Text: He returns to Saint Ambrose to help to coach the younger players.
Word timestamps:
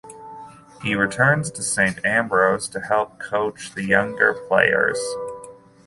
He 0.81 0.95
returns 0.95 1.51
to 1.51 1.61
Saint 1.61 2.03
Ambrose 2.03 2.67
to 2.69 2.79
help 2.81 3.19
to 3.19 3.23
coach 3.29 3.75
the 3.75 3.83
younger 3.85 4.33
players. 4.33 4.99